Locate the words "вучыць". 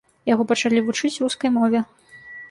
0.87-1.21